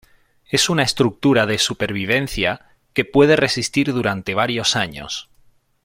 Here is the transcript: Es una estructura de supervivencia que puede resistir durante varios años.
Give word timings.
Es 0.49 0.67
una 0.71 0.81
estructura 0.81 1.45
de 1.45 1.59
supervivencia 1.59 2.69
que 2.93 3.05
puede 3.05 3.35
resistir 3.35 3.93
durante 3.93 4.33
varios 4.33 4.75
años. 4.75 5.29